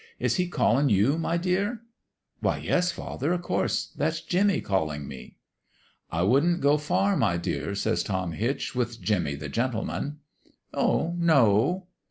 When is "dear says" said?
7.37-8.01